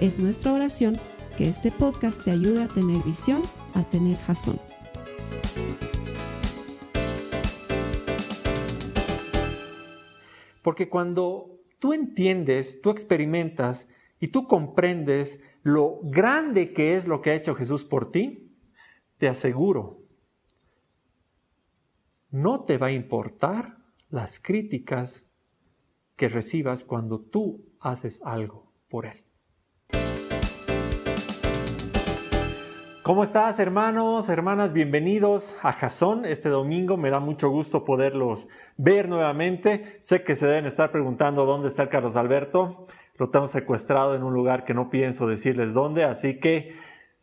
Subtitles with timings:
[0.00, 0.98] Es nuestra oración
[1.38, 3.40] que este podcast te ayude a tener visión,
[3.72, 4.60] a tener jazón.
[10.62, 13.88] Porque cuando tú entiendes, tú experimentas
[14.20, 18.54] y tú comprendes lo grande que es lo que ha hecho Jesús por ti,
[19.16, 20.02] te aseguro,
[22.30, 23.78] no te va a importar
[24.10, 25.26] las críticas
[26.16, 29.25] que recibas cuando tú haces algo por Él.
[33.06, 34.72] ¿Cómo estás, hermanos, hermanas?
[34.72, 36.96] Bienvenidos a Jason este domingo.
[36.96, 38.48] Me da mucho gusto poderlos
[38.78, 39.96] ver nuevamente.
[40.00, 42.88] Sé que se deben estar preguntando dónde está el Carlos Alberto.
[43.16, 46.74] Lo tengo secuestrado en un lugar que no pienso decirles dónde, así que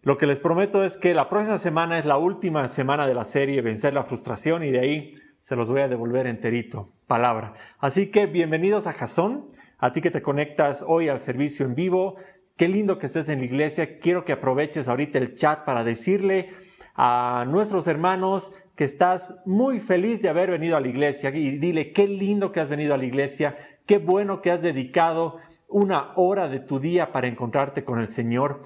[0.03, 3.25] lo que les prometo es que la próxima semana es la última semana de la
[3.25, 7.55] serie Vencer la frustración y de ahí se los voy a devolver enterito, palabra.
[7.79, 9.47] Así que bienvenidos a Jason,
[9.79, 12.15] a ti que te conectas hoy al servicio en vivo.
[12.55, 13.97] Qué lindo que estés en la iglesia.
[13.97, 16.51] Quiero que aproveches ahorita el chat para decirle
[16.93, 21.91] a nuestros hermanos que estás muy feliz de haber venido a la iglesia y dile
[21.91, 25.37] qué lindo que has venido a la iglesia, qué bueno que has dedicado
[25.67, 28.61] una hora de tu día para encontrarte con el Señor.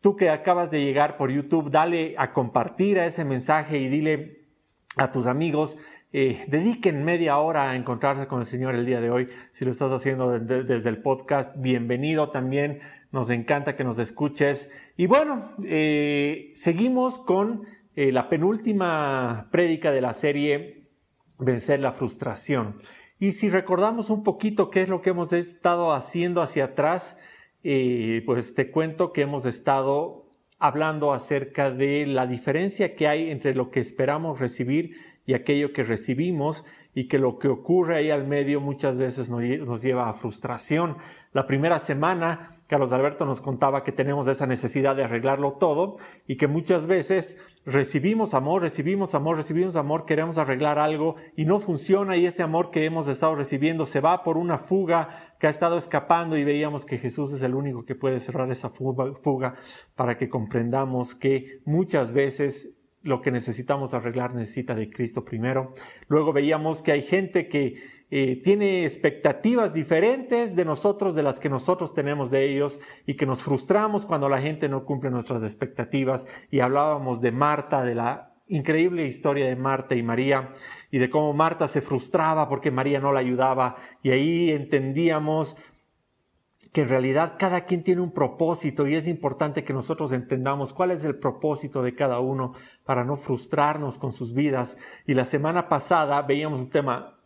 [0.00, 4.46] Tú que acabas de llegar por YouTube, dale a compartir a ese mensaje y dile
[4.96, 5.76] a tus amigos
[6.10, 9.28] eh, dediquen media hora a encontrarse con el Señor el día de hoy.
[9.52, 12.80] Si lo estás haciendo desde el podcast, bienvenido también.
[13.12, 14.70] Nos encanta que nos escuches.
[14.96, 20.74] Y bueno, eh, seguimos con eh, la penúltima prédica de la serie
[21.38, 22.80] Vencer la frustración.
[23.20, 27.16] Y si recordamos un poquito qué es lo que hemos estado haciendo hacia atrás,
[27.62, 33.70] pues te cuento que hemos estado hablando acerca de la diferencia que hay entre lo
[33.70, 34.96] que esperamos recibir
[35.28, 39.82] y aquello que recibimos y que lo que ocurre ahí al medio muchas veces nos
[39.82, 40.96] lleva a frustración.
[41.34, 46.38] La primera semana, Carlos Alberto nos contaba que tenemos esa necesidad de arreglarlo todo y
[46.38, 47.36] que muchas veces
[47.66, 52.70] recibimos amor, recibimos amor, recibimos amor, queremos arreglar algo y no funciona y ese amor
[52.70, 56.86] que hemos estado recibiendo se va por una fuga que ha estado escapando y veíamos
[56.86, 59.56] que Jesús es el único que puede cerrar esa fuga
[59.94, 65.72] para que comprendamos que muchas veces lo que necesitamos arreglar necesita de Cristo primero.
[66.08, 67.76] Luego veíamos que hay gente que
[68.10, 73.26] eh, tiene expectativas diferentes de nosotros, de las que nosotros tenemos de ellos, y que
[73.26, 76.26] nos frustramos cuando la gente no cumple nuestras expectativas.
[76.50, 80.52] Y hablábamos de Marta, de la increíble historia de Marta y María,
[80.90, 83.76] y de cómo Marta se frustraba porque María no la ayudaba.
[84.02, 85.56] Y ahí entendíamos
[86.72, 90.90] que en realidad cada quien tiene un propósito y es importante que nosotros entendamos cuál
[90.90, 92.52] es el propósito de cada uno
[92.84, 94.76] para no frustrarnos con sus vidas.
[95.06, 97.18] Y la semana pasada veíamos un tema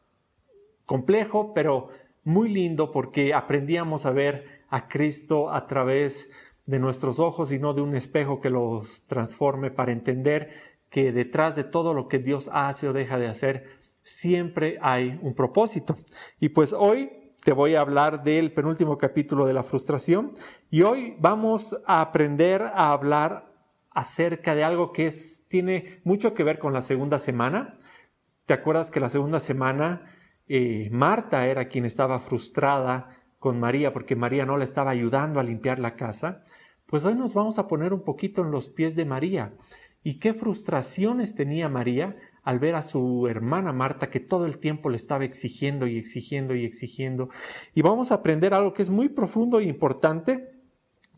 [0.86, 1.88] complejo, pero
[2.24, 6.30] muy lindo porque aprendíamos a ver a Cristo a través
[6.66, 10.50] de nuestros ojos y no de un espejo que los transforme para entender
[10.88, 13.64] que detrás de todo lo que Dios hace o deja de hacer,
[14.04, 15.96] siempre hay un propósito.
[16.38, 17.10] Y pues hoy
[17.42, 20.30] te voy a hablar del penúltimo capítulo de la frustración
[20.70, 23.52] y hoy vamos a aprender a hablar
[23.90, 25.12] acerca de algo que
[25.48, 27.74] tiene mucho que ver con la segunda semana.
[28.46, 30.14] ¿Te acuerdas que la segunda semana
[30.46, 33.08] eh, Marta era quien estaba frustrada
[33.40, 36.44] con María porque María no le estaba ayudando a limpiar la casa?
[36.86, 39.54] Pues hoy nos vamos a poner un poquito en los pies de María.
[40.04, 44.88] ¿Y qué frustraciones tenía María al ver a su hermana Marta que todo el tiempo
[44.88, 47.28] le estaba exigiendo y exigiendo y exigiendo.
[47.74, 50.50] Y vamos a aprender algo que es muy profundo e importante,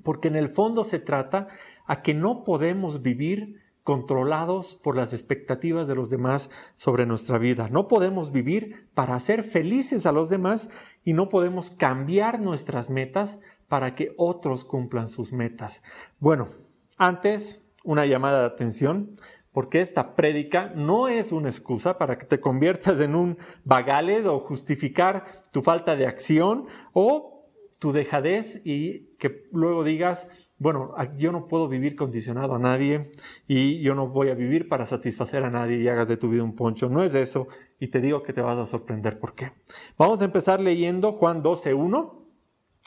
[0.03, 1.49] porque en el fondo se trata
[1.87, 7.69] a que no podemos vivir controlados por las expectativas de los demás sobre nuestra vida.
[7.71, 10.71] No podemos vivir para hacer felices a los demás
[11.05, 13.38] y no podemos cambiar nuestras metas
[13.69, 15.82] para que otros cumplan sus metas.
[16.19, 16.49] Bueno,
[16.97, 19.17] antes, una llamada de atención
[19.55, 24.41] porque esta prédica no es una excusa para que te conviertas en un vagales o
[24.41, 27.47] justificar tu falta de acción o
[27.79, 30.27] tu dejadez y que luego digas,
[30.59, 33.12] bueno, yo no puedo vivir condicionado a nadie
[33.47, 36.43] y yo no voy a vivir para satisfacer a nadie y hagas de tu vida
[36.43, 36.89] un poncho.
[36.89, 37.47] No es eso
[37.79, 39.53] y te digo que te vas a sorprender por qué.
[39.97, 42.29] Vamos a empezar leyendo Juan 12, 1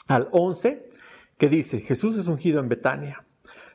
[0.08, 0.86] al 11
[1.38, 3.24] que dice, Jesús es ungido en Betania.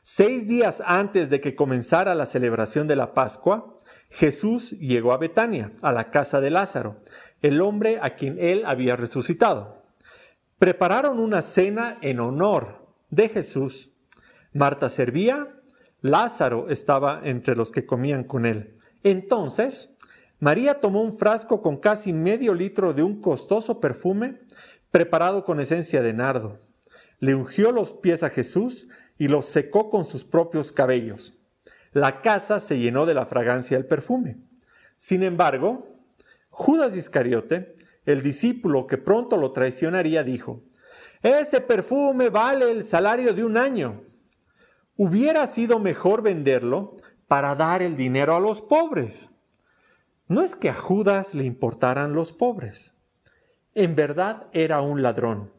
[0.06, 3.74] Seis días antes de que comenzara la celebración de la Pascua,
[4.10, 6.98] Jesús llegó a Betania, a la casa de Lázaro,
[7.42, 9.82] el hombre a quien él había resucitado.
[10.60, 13.94] Prepararon una cena en honor de Jesús.
[14.52, 15.62] Marta servía,
[16.02, 18.78] Lázaro estaba entre los que comían con él.
[19.04, 19.98] Entonces,
[20.38, 24.42] María tomó un frasco con casi medio litro de un costoso perfume
[24.92, 26.60] preparado con esencia de nardo.
[27.20, 28.88] Le ungió los pies a Jesús
[29.24, 31.34] y los secó con sus propios cabellos.
[31.94, 34.36] La casa se llenó de la fragancia del perfume.
[34.98, 35.88] Sin embargo,
[36.50, 37.74] Judas Iscariote,
[38.06, 40.64] el discípulo que pronto lo traicionaría, dijo,
[41.22, 44.04] Ese perfume vale el salario de un año.
[44.98, 46.98] Hubiera sido mejor venderlo
[47.30, 49.30] para dar el dinero a los pobres.
[50.28, 52.94] No es que a Judas le importaran los pobres.
[53.74, 55.54] En verdad era un ladrón.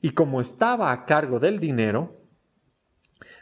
[0.00, 2.17] Y como estaba a cargo del dinero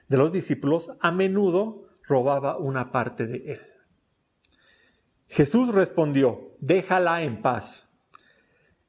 [0.08, 3.61] de los discípulos, a menudo robaba una parte de él.
[5.29, 7.91] Jesús respondió, déjala en paz.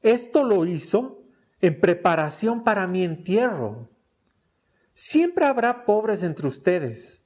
[0.01, 1.23] Esto lo hizo
[1.59, 3.89] en preparación para mi entierro.
[4.93, 7.25] Siempre habrá pobres entre ustedes,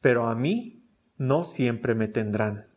[0.00, 0.84] pero a mí
[1.16, 2.68] no siempre me tendrán.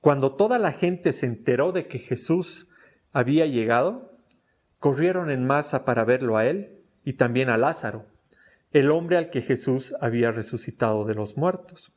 [0.00, 2.68] Cuando toda la gente se enteró de que Jesús
[3.12, 4.16] había llegado,
[4.78, 6.77] corrieron en masa para verlo a él
[7.08, 8.04] y también a Lázaro,
[8.70, 11.90] el hombre al que Jesús había resucitado de los muertos.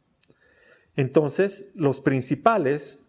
[0.95, 3.03] Entonces los principales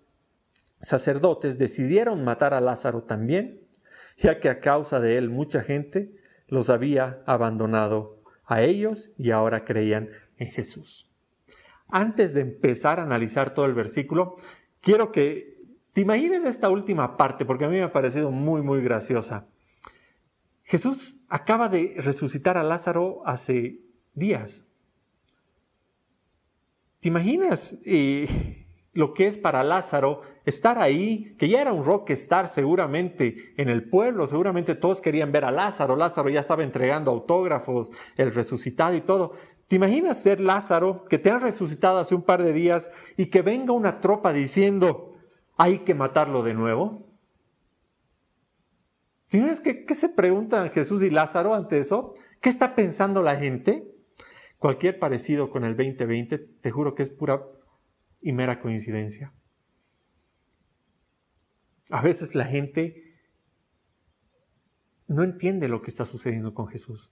[0.81, 3.61] sacerdotes decidieron matar a Lázaro también,
[4.19, 6.17] ya que a causa de él mucha gente
[6.49, 10.09] los había abandonado a ellos y ahora creían
[10.39, 11.09] en Jesús.
[11.87, 14.35] Antes de empezar a analizar todo el versículo,
[14.81, 15.57] quiero que
[15.93, 19.47] te imagines esta última parte, porque a mí me ha parecido muy, muy graciosa.
[20.73, 23.81] Jesús acaba de resucitar a Lázaro hace
[24.15, 24.65] días.
[27.01, 28.65] ¿Te imaginas eh,
[28.95, 33.87] lo que es para Lázaro estar ahí, que ya era un rockstar seguramente en el
[33.87, 39.03] pueblo, seguramente todos querían ver a Lázaro, Lázaro ya estaba entregando autógrafos, el resucitado y
[39.03, 39.35] todo.
[39.69, 43.43] ¿Te imaginas ser Lázaro, que te han resucitado hace un par de días y que
[43.43, 45.13] venga una tropa diciendo,
[45.59, 47.12] hay que matarlo de nuevo?
[49.33, 52.13] ¿Tienes que, qué se preguntan Jesús y Lázaro ante eso?
[52.43, 53.91] ¿Qué está pensando la gente?
[54.59, 57.43] Cualquier parecido con el 2020, te juro que es pura
[58.21, 59.33] y mera coincidencia.
[61.89, 63.17] A veces la gente
[65.07, 67.11] no entiende lo que está sucediendo con Jesús.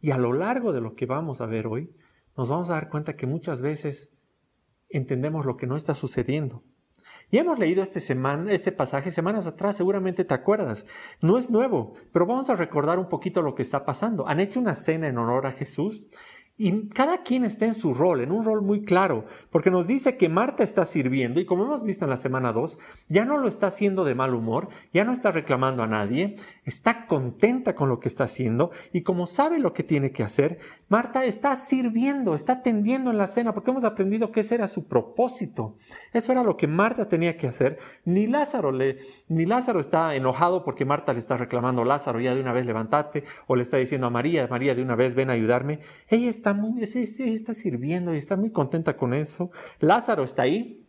[0.00, 1.94] Y a lo largo de lo que vamos a ver hoy,
[2.34, 4.16] nos vamos a dar cuenta que muchas veces
[4.88, 6.64] entendemos lo que no está sucediendo.
[7.30, 10.86] Y hemos leído este, semana, este pasaje semanas atrás, seguramente te acuerdas.
[11.20, 14.26] No es nuevo, pero vamos a recordar un poquito lo que está pasando.
[14.26, 16.06] Han hecho una cena en honor a Jesús
[16.60, 20.16] y cada quien está en su rol, en un rol muy claro, porque nos dice
[20.16, 23.46] que Marta está sirviendo y como hemos visto en la semana 2, ya no lo
[23.46, 26.34] está haciendo de mal humor, ya no está reclamando a nadie,
[26.64, 30.58] está contenta con lo que está haciendo y como sabe lo que tiene que hacer,
[30.88, 34.88] Marta está sirviendo, está atendiendo en la cena, porque hemos aprendido que ese era su
[34.88, 35.76] propósito.
[36.12, 37.78] Eso era lo que Marta tenía que hacer.
[38.04, 42.40] Ni Lázaro, le, ni Lázaro está enojado porque Marta le está reclamando, Lázaro, ya de
[42.40, 45.34] una vez levántate, o le está diciendo a María, María, de una vez ven a
[45.34, 45.80] ayudarme.
[46.08, 46.47] Ella está
[47.34, 49.50] está sirviendo y está muy contenta con eso.
[49.80, 50.86] Lázaro está ahí,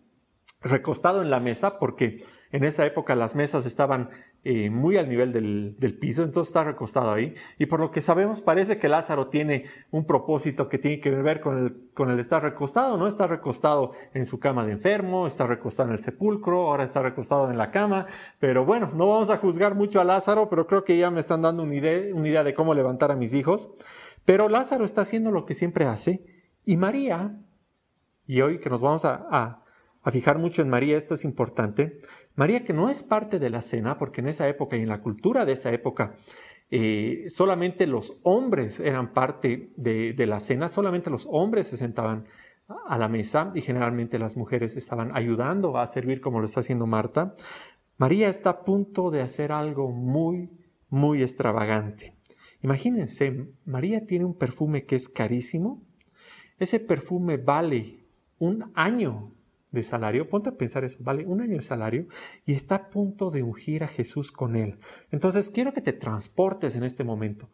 [0.62, 4.10] recostado en la mesa, porque en esa época las mesas estaban
[4.44, 7.36] eh, muy al nivel del, piso, entonces está recostado ahí.
[7.58, 11.42] Y por lo que sabemos, parece que Lázaro tiene un propósito que tiene que ver
[11.42, 13.06] con el, con el estar recostado, ¿no?
[13.06, 17.52] Está recostado en su cama de enfermo, está recostado en el sepulcro, ahora está recostado
[17.52, 18.08] en la cama.
[18.40, 21.42] Pero bueno, no vamos a juzgar mucho a Lázaro, pero creo que ya me están
[21.42, 23.70] dando una una idea de cómo levantar a mis hijos.
[24.30, 26.24] Pero Lázaro está haciendo lo que siempre hace
[26.64, 27.36] y María,
[28.28, 29.64] y hoy que nos vamos a,
[30.12, 31.98] fijar mucho en María, esto es importante,
[32.36, 35.02] María que no es parte de la cena, porque en esa época y en la
[35.02, 36.14] cultura de esa época,
[36.70, 42.26] eh, solamente los hombres eran parte de, de, la cena, solamente los hombres se sentaban
[42.86, 46.86] a la mesa y generalmente las mujeres estaban ayudando a servir como lo está haciendo
[46.86, 47.34] Marta.
[47.98, 50.52] María está a punto de hacer algo muy,
[50.88, 52.19] muy extravagante.
[52.62, 55.82] Imagínense, María tiene un perfume que es carísimo.
[56.58, 58.06] Ese perfume vale
[58.38, 59.34] un año
[59.72, 60.30] de salario.
[60.30, 62.08] Ponte a pensar eso, vale un año de salario
[62.46, 64.80] y está a punto de ungir a Jesús con él.
[65.12, 67.50] Entonces quiero que te transportes en este momento.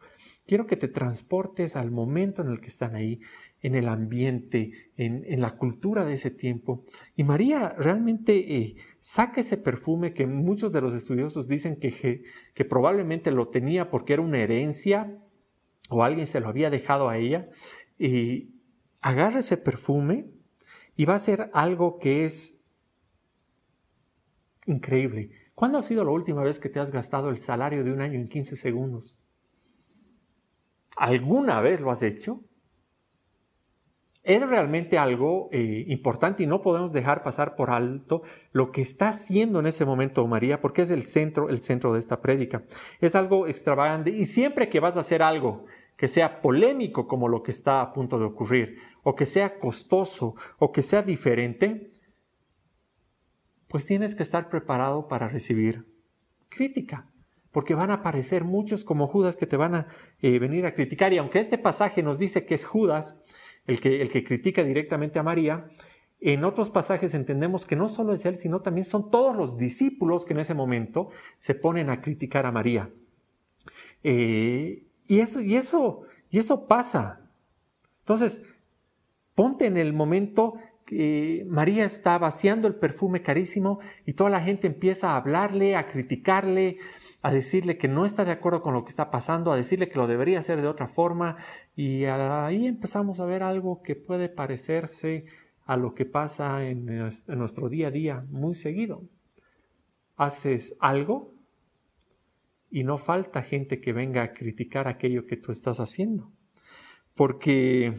[0.46, 3.20] Quiero que te transportes al momento en el que están ahí.
[3.62, 6.84] En el ambiente, en, la cultura de ese tiempo.
[7.16, 12.22] Y María realmente eh, saca ese perfume que muchos de los estudiosos dicen que,
[12.54, 15.18] que probablemente lo tenía porque era una herencia
[15.88, 17.48] o alguien se lo había dejado a ella,
[17.98, 18.50] y
[19.00, 20.30] agarra ese perfume
[20.96, 22.60] y va a ser algo que es
[24.66, 25.30] increíble.
[25.54, 28.18] ¿Cuándo ha sido la última vez que te has gastado el salario de un año
[28.18, 29.16] en 15 segundos?
[30.96, 32.42] ¿Alguna vez lo has hecho?
[34.26, 39.10] Es realmente algo eh, importante y no podemos dejar pasar por alto lo que está
[39.10, 42.64] haciendo en ese momento María, porque es el centro, el centro de esta prédica.
[43.00, 45.66] Es algo extravagante y siempre que vas a hacer algo
[45.96, 50.34] que sea polémico como lo que está a punto de ocurrir, o que sea costoso,
[50.58, 51.92] o que sea diferente,
[53.68, 55.86] pues tienes que estar preparado para recibir
[56.48, 57.12] crítica,
[57.52, 59.86] porque van a aparecer muchos como Judas que te van a
[60.20, 61.12] eh, venir a criticar.
[61.12, 63.22] Y aunque este pasaje nos dice que es Judas
[63.66, 65.68] el que, el que critica directamente a María,
[66.20, 70.24] en otros pasajes entendemos que no solo es él, sino también son todos los discípulos
[70.24, 72.90] que en ese momento se ponen a criticar a María.
[74.02, 77.28] Eh, y eso, y eso, y eso pasa.
[78.00, 78.42] Entonces,
[79.34, 80.54] ponte en el momento
[80.84, 85.86] que María está vaciando el perfume carísimo y toda la gente empieza a hablarle, a
[85.86, 86.78] criticarle,
[87.26, 89.98] a decirle que no está de acuerdo con lo que está pasando, a decirle que
[89.98, 91.34] lo debería hacer de otra forma.
[91.74, 95.24] Y ahí empezamos a ver algo que puede parecerse
[95.64, 99.02] a lo que pasa en, nuestro día a día muy seguido.
[100.14, 101.32] Haces algo
[102.70, 106.30] y no falta gente que venga a criticar aquello que tú estás haciendo.
[107.16, 107.92] Porque,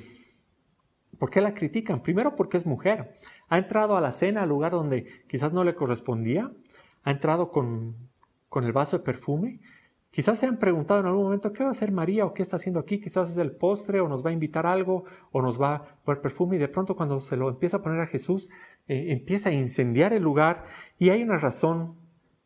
[1.19, 2.01] ¿por qué la critican?
[2.01, 3.17] Primero porque es mujer.
[3.49, 6.49] Ha entrado a la cena al lugar donde quizás no le correspondía.
[7.03, 8.07] Ha entrado con,
[8.49, 9.59] con el vaso de perfume.
[10.09, 12.55] Quizás se han preguntado en algún momento, ¿qué va a hacer María o qué está
[12.55, 12.99] haciendo aquí?
[12.99, 16.21] Quizás es el postre o nos va a invitar algo o nos va a poner
[16.21, 18.49] perfume y de pronto cuando se lo empieza a poner a Jesús,
[18.87, 20.63] eh, empieza a incendiar el lugar
[20.97, 21.97] y hay una razón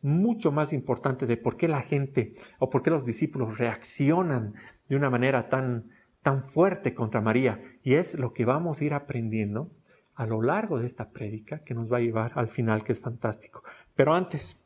[0.01, 4.55] mucho más importante de por qué la gente o por qué los discípulos reaccionan
[4.89, 5.89] de una manera tan,
[6.21, 7.61] tan fuerte contra María.
[7.83, 9.71] Y es lo que vamos a ir aprendiendo
[10.15, 13.01] a lo largo de esta prédica que nos va a llevar al final, que es
[13.01, 13.63] fantástico.
[13.95, 14.60] Pero antes,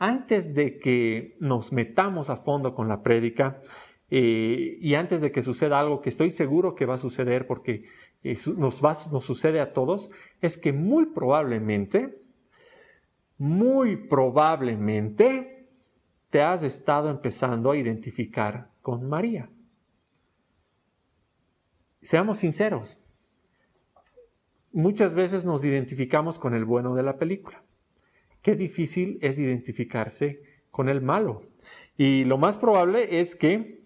[0.00, 3.60] antes de que nos metamos a fondo con la prédica
[4.08, 7.84] eh, y antes de que suceda algo que estoy seguro que va a suceder porque
[8.24, 12.18] eh, nos, va, nos sucede a todos, es que muy probablemente
[13.36, 15.68] muy probablemente
[16.30, 19.50] te has estado empezando a identificar con María.
[22.00, 22.98] Seamos sinceros,
[24.72, 27.62] muchas veces nos identificamos con el bueno de la película.
[28.42, 31.42] Qué difícil es identificarse con el malo.
[31.96, 33.79] Y lo más probable es que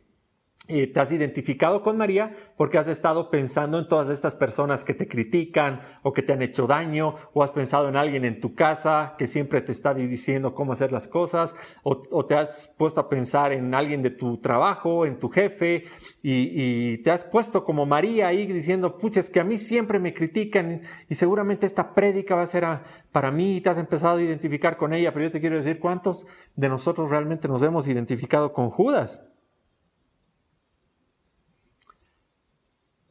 [0.67, 4.95] eh, te has identificado con María porque has estado pensando en todas estas personas que
[4.95, 8.55] te critican o que te han hecho daño, o has pensado en alguien en tu
[8.55, 13.11] casa que siempre te está diciendo cómo hacer las cosas, o, te has puesto a
[13.11, 15.85] pensar en alguien de tu trabajo, en tu jefe,
[16.23, 20.81] y, te has puesto como María ahí diciendo, puches, que a mí siempre me critican
[21.11, 22.65] y seguramente esta prédica va a ser
[23.13, 25.79] para mí, y te has empezado a identificar con ella, pero yo te quiero decir,
[25.79, 26.25] ¿cuántos
[26.57, 29.21] de nosotros realmente nos hemos identificado con Judas?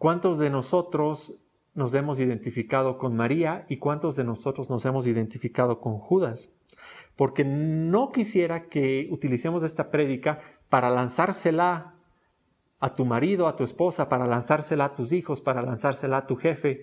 [0.03, 1.39] ¿Cuántos de nosotros
[1.75, 6.49] nos hemos identificado con María y cuántos de nosotros nos hemos identificado con Judas?
[7.15, 11.95] Porque no quisiera que utilicemos esta prédica para lanzársela
[12.81, 16.35] a tu marido, a tu esposa, para lanzársela a tus hijos, para lanzársela a tu
[16.35, 16.81] jefe,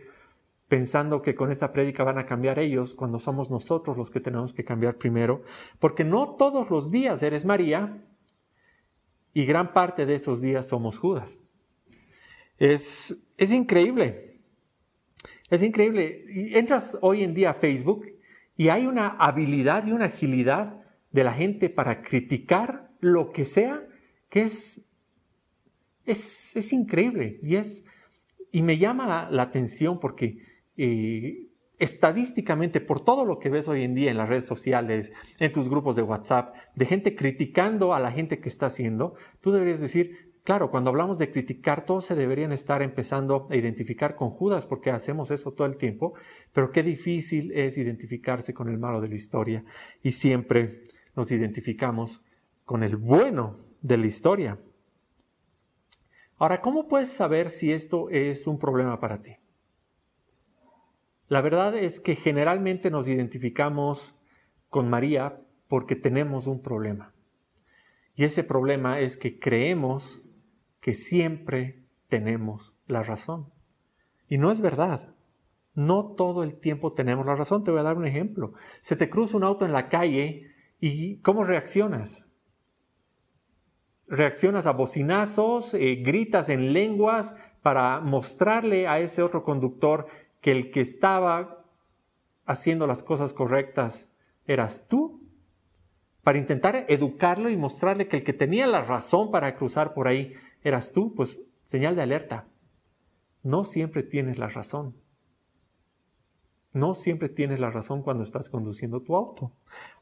[0.69, 4.55] pensando que con esta prédica van a cambiar ellos cuando somos nosotros los que tenemos
[4.55, 5.43] que cambiar primero,
[5.79, 8.03] porque no todos los días eres María
[9.35, 11.39] y gran parte de esos días somos Judas.
[12.61, 14.39] Es, es increíble.
[15.49, 16.25] Es increíble.
[16.57, 18.07] Entras hoy en día a Facebook
[18.57, 23.83] y hay una habilidad y una agilidad de la gente para criticar lo que sea
[24.29, 24.87] que es,
[26.05, 27.41] es, es increíble.
[27.43, 27.83] Y, es,
[28.53, 30.39] y me llama la atención porque
[30.77, 31.49] eh,
[31.79, 35.71] estadísticamente, por todo lo que ves hoy en día en las redes sociales, en tus
[35.71, 40.30] grupos de WhatsApp, de gente criticando a la gente que está haciendo, tú deberías decir,
[40.45, 44.91] Claro, cuando hablamos de criticar, todos se deberían estar empezando a identificar con Judas porque
[44.91, 46.15] hacemos eso todo el tiempo,
[46.53, 49.65] pero qué difícil es identificarse con el malo de la historia
[50.03, 50.83] y siempre
[51.15, 52.23] nos identificamos
[52.65, 54.59] con el bueno de la historia.
[56.39, 59.37] Ahora, ¿cómo puedes saber si esto es un problema para ti?
[61.29, 64.15] La verdad es que generalmente nos identificamos
[64.71, 67.13] con María porque tenemos un problema.
[68.17, 70.23] Y ese problema es que creemos
[70.81, 73.53] que siempre tenemos la razón.
[74.29, 75.15] Y no es verdad.
[75.75, 77.65] No todo el tiempo tenemos la razón.
[77.65, 78.53] Te voy a dar un ejemplo.
[78.81, 82.27] Se te cruza un auto en la calle y ¿cómo reaccionas?
[84.09, 90.07] Reaccionas a bocinazos, eh, gritas en lenguas para mostrarle a ese otro conductor
[90.41, 91.65] que el que estaba
[92.47, 94.11] haciendo las cosas correctas
[94.47, 95.21] eras tú,
[96.23, 100.35] para intentar educarlo y mostrarle que el que tenía la razón para cruzar por ahí
[100.63, 102.49] eras tú, pues señal de alerta.
[103.43, 104.97] No siempre tienes la razón.
[106.73, 109.53] No siempre tienes la razón cuando estás conduciendo tu auto.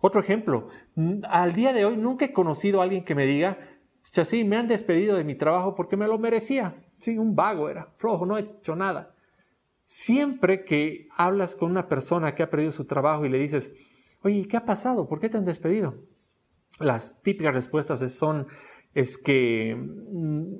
[0.00, 0.68] Otro ejemplo,
[1.28, 3.58] al día de hoy nunca he conocido a alguien que me diga,
[4.10, 6.74] sí, me han despedido de mi trabajo porque me lo merecía.
[6.98, 9.14] Sí, un vago era, flojo, no he hecho nada.
[9.84, 13.72] Siempre que hablas con una persona que ha perdido su trabajo y le dices,
[14.22, 15.08] oye, ¿qué ha pasado?
[15.08, 15.94] ¿Por qué te han despedido?
[16.80, 18.46] Las típicas respuestas son,
[18.98, 20.54] es que mm,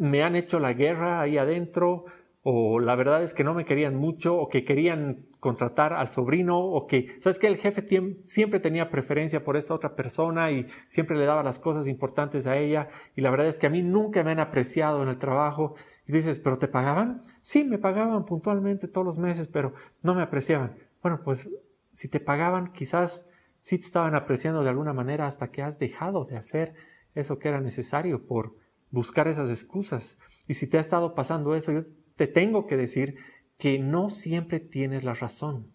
[0.00, 2.06] me han hecho la guerra ahí adentro,
[2.42, 6.58] o la verdad es que no me querían mucho, o que querían contratar al sobrino,
[6.58, 7.84] o que, ¿sabes que El jefe
[8.24, 12.56] siempre tenía preferencia por esta otra persona y siempre le daba las cosas importantes a
[12.56, 15.74] ella, y la verdad es que a mí nunca me han apreciado en el trabajo.
[16.06, 17.20] Y dices, ¿pero te pagaban?
[17.42, 20.74] Sí, me pagaban puntualmente todos los meses, pero no me apreciaban.
[21.02, 21.48] Bueno, pues
[21.92, 23.28] si te pagaban, quizás
[23.60, 26.74] sí te estaban apreciando de alguna manera hasta que has dejado de hacer
[27.14, 28.56] eso que era necesario por
[28.90, 30.18] buscar esas excusas.
[30.48, 31.84] Y si te ha estado pasando eso, yo
[32.16, 33.16] te tengo que decir
[33.58, 35.72] que no siempre tienes la razón.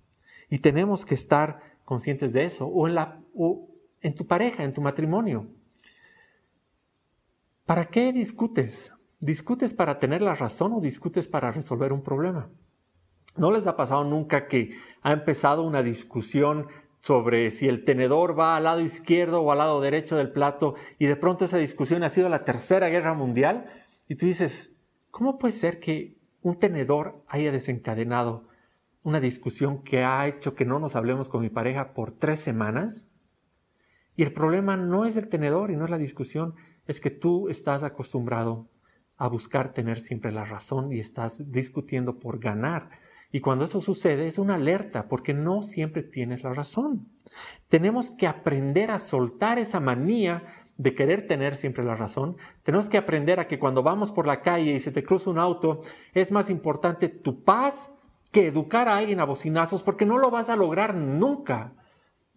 [0.50, 2.68] Y tenemos que estar conscientes de eso.
[2.68, 3.70] O en, la, o
[4.02, 5.48] en tu pareja, en tu matrimonio.
[7.66, 8.94] ¿Para qué discutes?
[9.20, 12.50] ¿Discutes para tener la razón o discutes para resolver un problema?
[13.36, 16.68] ¿No les ha pasado nunca que ha empezado una discusión
[17.00, 21.06] sobre si el tenedor va al lado izquierdo o al lado derecho del plato y
[21.06, 23.66] de pronto esa discusión ha sido la tercera guerra mundial?
[24.08, 24.72] Y tú dices,
[25.12, 28.48] ¿cómo puede ser que un tenedor haya desencadenado
[29.04, 33.08] una discusión que ha hecho que no nos hablemos con mi pareja por tres semanas?
[34.16, 36.56] Y el problema no es el tenedor y no es la discusión,
[36.88, 38.68] es que tú estás acostumbrado
[39.18, 42.90] a buscar tener siempre la razón y estás discutiendo por ganar.
[43.32, 47.10] Y cuando eso sucede es una alerta porque no siempre tienes la razón.
[47.68, 50.44] Tenemos que aprender a soltar esa manía
[50.78, 52.38] de querer tener siempre la razón.
[52.64, 55.40] Tenemos que aprender a que cuando vamos por la calle y se te cruza un
[55.40, 55.82] auto,
[56.14, 57.92] es más importante tu paz
[58.32, 61.74] que educar a alguien a bocinazos porque no lo vas a lograr nunca.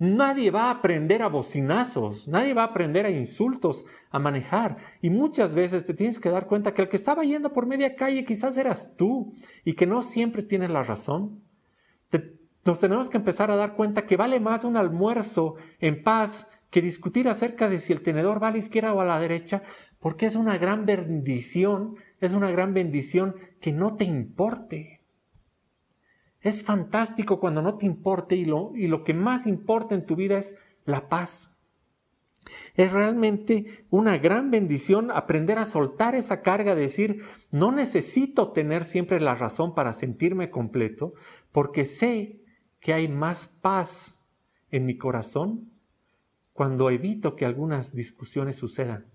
[0.00, 4.78] Nadie va a aprender a bocinazos, nadie va a aprender a insultos, a manejar.
[5.02, 7.94] Y muchas veces te tienes que dar cuenta que el que estaba yendo por media
[7.96, 11.42] calle quizás eras tú y que no siempre tienes la razón.
[12.64, 16.80] nos tenemos que empezar a dar cuenta que vale más un almuerzo en paz que
[16.80, 19.62] discutir acerca de si el tenedor va a la izquierda o a la derecha,
[19.98, 24.99] porque es una gran bendición, es una gran bendición que no te importe.
[26.40, 30.16] Es fantástico cuando no te importe y lo, y lo que más importa en tu
[30.16, 31.56] vida es la paz.
[32.74, 38.84] Es realmente una gran bendición aprender a soltar esa carga de decir, no necesito tener
[38.84, 41.12] siempre la razón para sentirme completo,
[41.52, 42.40] porque sé
[42.80, 44.22] que hay más paz
[44.70, 45.70] en mi corazón
[46.52, 49.06] cuando evito que algunas discusiones sucedan.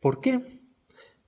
[0.00, 0.40] ¿Por qué?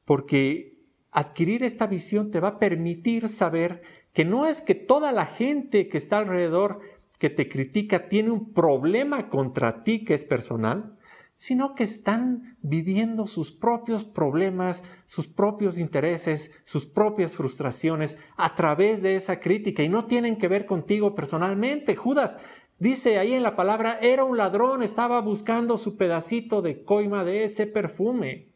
[0.05, 0.79] Porque
[1.11, 3.83] adquirir esta visión te va a permitir saber
[4.13, 6.81] que no es que toda la gente que está alrededor
[7.19, 10.97] que te critica tiene un problema contra ti que es personal,
[11.37, 19.03] sino que están viviendo sus propios problemas, sus propios intereses, sus propias frustraciones a través
[19.03, 21.97] de esa crítica y no tienen que ver contigo personalmente.
[21.97, 22.39] Judas
[22.79, 27.45] dice ahí en la palabra, era un ladrón, estaba buscando su pedacito de coima de
[27.45, 28.50] ese perfume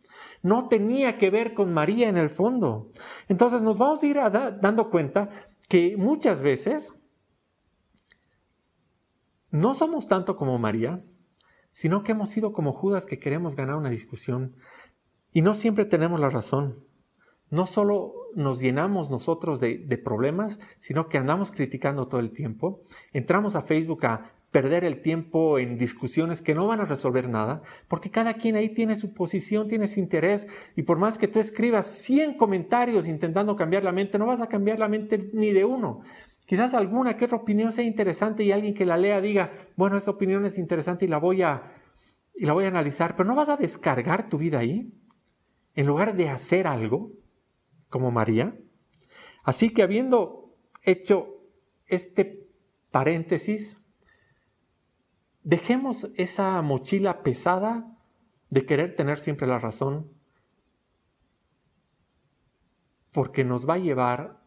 [0.45, 2.91] no tenía que ver con María en el fondo.
[3.29, 4.17] Entonces nos vamos a ir
[4.61, 5.31] dando cuenta
[5.71, 7.01] que muchas veces
[9.51, 11.03] no somos tanto como María,
[11.73, 14.55] sino que hemos sido como Judas que queremos ganar una discusión
[15.33, 16.75] y no siempre tenemos la razón.
[17.49, 22.83] No solo nos llenamos nosotros de, de problemas, sino que andamos criticando todo el tiempo.
[23.15, 27.63] Entramos a Facebook a perder el tiempo en discusiones que no van a resolver nada,
[27.89, 31.41] porque cada quien ahí tiene su posición, tiene su interés, y por más que tú
[31.41, 35.65] escribas 100 comentarios intentando cambiar la mente, no vas a cambiar la mente ni de
[35.65, 36.03] uno.
[36.47, 40.13] Quizás alguna que otra opinión sea interesante y alguien que la lea diga, bueno, esta
[40.13, 41.73] opinión es interesante y la voy a,
[42.37, 44.95] y la voy a analizar, pero no vas a descargar tu vida ahí,
[45.75, 47.11] en lugar de hacer algo,
[47.89, 48.57] como María.
[49.43, 51.41] Así que habiendo hecho
[51.89, 52.47] este
[52.93, 53.84] paréntesis,
[55.45, 57.97] Dejemos esa mochila pesada
[58.49, 60.11] de querer tener siempre la razón,
[63.13, 64.43] porque nos va a llevar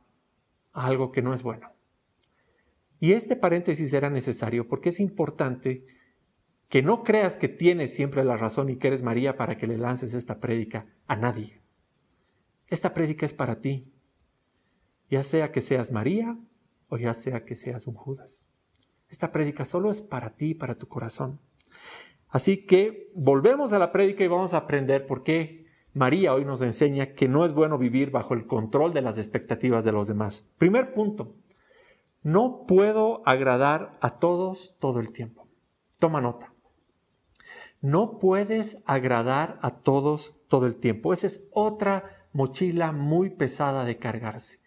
[0.73, 1.71] a algo que no es bueno.
[2.99, 5.85] Y este paréntesis era necesario porque es importante
[6.67, 9.77] que no creas que tienes siempre la razón y que eres María para que le
[9.77, 11.61] lances esta prédica a nadie.
[12.67, 13.93] Esta prédica es para ti,
[15.09, 16.37] ya sea que seas María
[16.89, 18.43] o ya sea que seas un Judas.
[19.09, 21.39] Esta prédica solo es para ti, para tu corazón.
[22.29, 26.61] Así que volvemos a la prédica y vamos a aprender por qué María hoy nos
[26.61, 30.47] enseña que no es bueno vivir bajo el control de las expectativas de los demás.
[30.57, 31.35] Primer punto,
[32.21, 35.47] no puedo agradar a todos todo el tiempo.
[35.97, 36.53] Toma nota.
[37.81, 41.13] No puedes agradar a todos todo el tiempo.
[41.13, 44.59] Esa es otra mochila muy pesada de cargarse.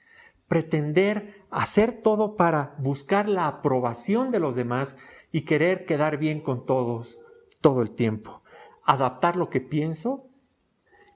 [0.51, 4.97] Pretender hacer todo para buscar la aprobación de los demás
[5.31, 7.21] y querer quedar bien con todos
[7.61, 8.43] todo el tiempo.
[8.83, 10.27] Adaptar lo que pienso,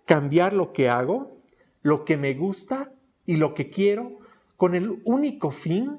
[0.04, 1.32] cambiar lo que hago,
[1.82, 2.92] lo que me gusta
[3.26, 4.18] y lo que quiero
[4.56, 5.98] con el único fin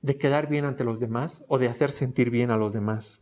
[0.00, 3.20] de quedar bien ante los demás o de hacer sentir bien a los demás.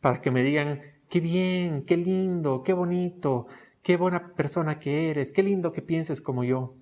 [0.00, 3.46] Para que me digan, qué bien, qué lindo, qué bonito,
[3.82, 6.74] qué buena persona que eres, qué lindo que pienses como yo.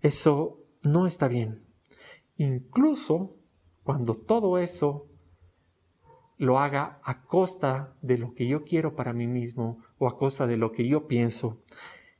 [0.00, 1.64] Eso no está bien.
[2.36, 3.36] Incluso
[3.82, 5.06] cuando todo eso
[6.36, 10.46] lo haga a costa de lo que yo quiero para mí mismo o a costa
[10.46, 11.62] de lo que yo pienso,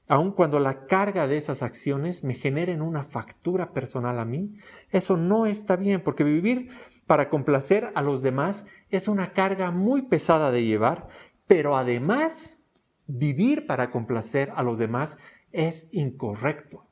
[0.09, 4.57] aun cuando la carga de esas acciones me generen una factura personal a mí,
[4.91, 6.71] eso no está bien, porque vivir
[7.07, 11.07] para complacer a los demás es una carga muy pesada de llevar,
[11.47, 12.59] pero además
[13.07, 15.19] vivir para complacer a los demás
[15.53, 16.88] es incorrecto.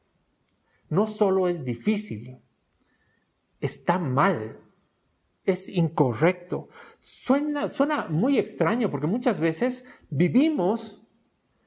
[0.88, 2.38] No solo es difícil,
[3.61, 4.61] está mal,
[5.44, 6.68] es incorrecto.
[7.01, 11.07] Suena, suena muy extraño porque muchas veces vivimos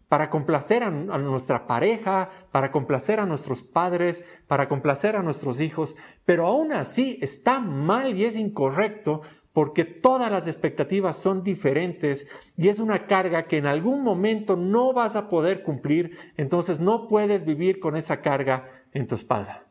[0.09, 5.95] para complacer a, nuestra pareja, para complacer a nuestros padres, para complacer a nuestros hijos,
[6.25, 9.21] pero aún así está mal y es incorrecto
[9.53, 12.27] porque todas las expectativas son diferentes
[12.57, 17.07] y es una carga que en algún momento no vas a poder cumplir, entonces no
[17.07, 19.65] puedes vivir con esa carga en tu espalda.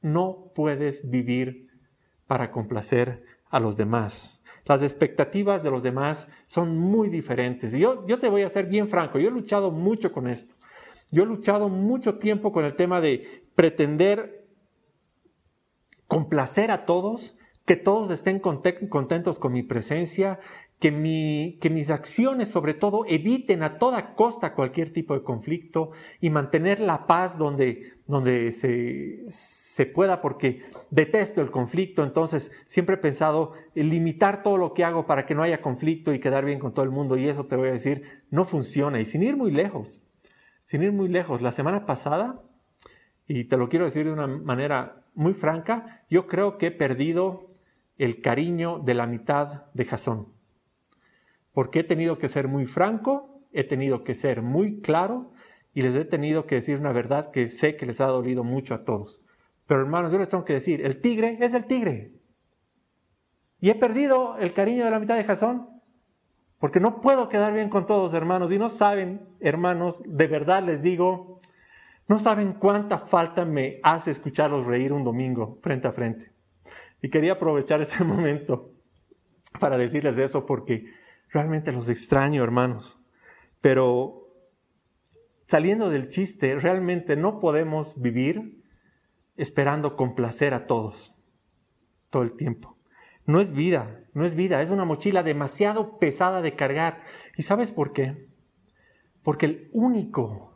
[0.00, 1.68] No puedes vivir
[2.26, 4.42] para complacer a los demás.
[4.64, 7.74] Las expectativas de los demás son muy diferentes.
[7.74, 10.54] Y yo, yo te voy a ser bien franco, yo he luchado mucho con esto.
[11.10, 14.48] Yo he luchado mucho tiempo con el tema de pretender
[16.06, 20.40] complacer a todos, que todos estén contentos con mi presencia,
[20.78, 25.92] que, mi, que mis acciones sobre todo eviten a toda costa cualquier tipo de conflicto
[26.20, 32.98] y mantener la paz donde, donde se, pueda, porque detesto el conflicto, entonces siempre he
[32.98, 36.58] pensado en limitar todo lo que hago para que no haya conflicto y quedar bien
[36.58, 39.00] con todo el mundo y eso te voy a decir, no funciona.
[39.00, 40.02] Y sin ir muy lejos,
[40.64, 42.42] sin ir muy lejos, la semana pasada,
[43.26, 47.52] y te lo quiero decir de una manera muy franca, yo creo que he perdido
[47.96, 50.33] el cariño de la mitad de Jasón
[51.54, 55.32] porque he tenido que ser muy franco, he tenido que ser muy claro
[55.72, 58.74] y les he tenido que decir una verdad que sé que les ha dolido mucho
[58.74, 59.22] a todos.
[59.66, 62.12] Pero hermanos, yo les tengo que decir, el tigre es el tigre.
[63.60, 65.70] Y he perdido el cariño de la mitad de Jasón,
[66.58, 68.52] porque no puedo quedar bien con todos, hermanos.
[68.52, 71.38] Y no saben, hermanos, de verdad les digo,
[72.08, 76.32] no saben cuánta falta me hace escucharlos reír un domingo frente a frente.
[77.00, 78.72] Y quería aprovechar ese momento
[79.60, 80.86] para decirles eso, porque
[81.34, 82.96] Realmente los extraño, hermanos.
[83.60, 84.28] Pero
[85.48, 88.62] saliendo del chiste, realmente no podemos vivir
[89.36, 91.12] esperando complacer a todos
[92.08, 92.78] todo el tiempo.
[93.26, 97.02] No es vida, no es vida, es una mochila demasiado pesada de cargar.
[97.36, 98.28] ¿Y sabes por qué?
[99.24, 100.54] Porque el único,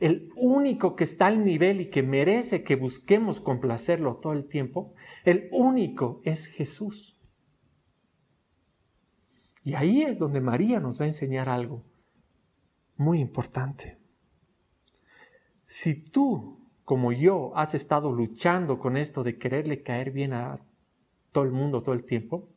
[0.00, 4.92] el único que está al nivel y que merece que busquemos complacerlo todo el tiempo,
[5.24, 7.15] el único es Jesús.
[9.66, 11.82] Y ahí es donde María nos va a enseñar algo
[12.94, 13.98] muy importante.
[15.66, 20.60] Si tú, como yo, has estado luchando con esto de quererle caer bien a
[21.32, 22.48] todo el mundo todo el tiempo,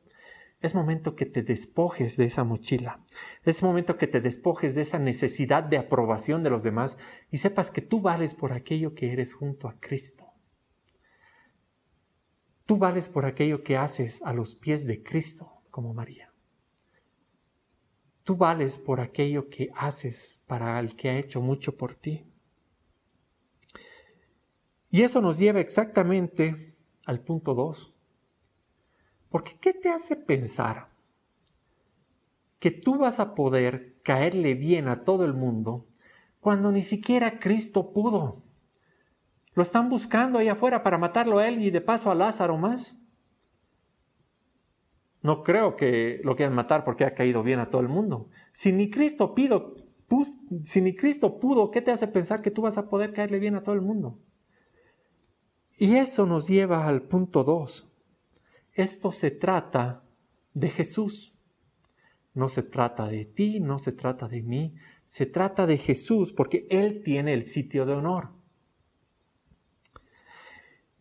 [0.61, 3.03] es momento que te despojes de esa mochila.
[3.43, 6.99] Es momento que te despojes de esa necesidad de aprobación de los demás
[7.31, 10.27] y sepas que tú vales por aquello que eres junto a Cristo.
[12.67, 16.28] Tú vales por aquello que haces a los pies de Cristo, como María.
[18.29, 22.27] Tú vales por aquello que haces para el que ha hecho mucho por ti.
[24.91, 27.91] Y eso nos lleva exactamente al punto 2.
[29.29, 30.89] Porque ¿qué te hace pensar
[32.59, 35.87] que tú vas a poder caerle bien a todo el mundo
[36.39, 38.43] cuando ni siquiera Cristo pudo?
[39.55, 42.98] Lo están buscando ahí afuera para matarlo a él y de paso a Lázaro más.
[45.21, 48.29] No creo que lo quieran matar porque ha caído bien a todo el mundo.
[48.53, 49.75] Si ni Cristo pido,
[50.63, 53.55] si ni Cristo pudo, ¿qué te hace pensar que tú vas a poder caerle bien
[53.55, 54.19] a todo el mundo?
[55.77, 57.89] Y eso nos lleva al punto 2.
[58.73, 60.03] Esto se trata
[60.53, 61.35] de Jesús.
[62.33, 66.67] No se trata de ti, no se trata de mí, se trata de Jesús porque
[66.69, 68.29] Él tiene el sitio de honor.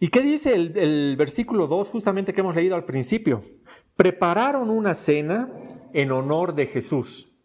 [0.00, 3.42] ¿Y qué dice el, el versículo 2 justamente que hemos leído al principio?
[3.98, 5.50] Prepararon una cena
[5.92, 7.36] en honor de Jesús.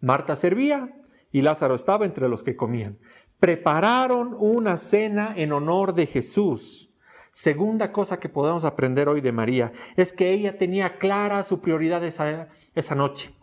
[0.00, 0.96] Marta servía
[1.30, 2.98] y Lázaro estaba entre los que comían.
[3.38, 6.94] Prepararon una cena en honor de Jesús.
[7.32, 12.02] Segunda cosa que podemos aprender hoy de María es que ella tenía clara su prioridad
[12.02, 13.34] esa, esa noche.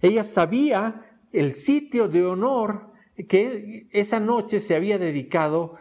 [0.00, 2.90] Ella sabía el sitio de honor
[3.28, 5.76] que esa noche se había dedicado